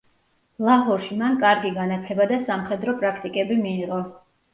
ლაჰორში 0.67 1.17
მან 1.19 1.35
კარგი 1.43 1.71
განათლება 1.75 2.27
და 2.31 2.39
სამხედრო 2.47 2.95
პრაქტიკები 3.03 3.59
მიიღო. 3.61 4.01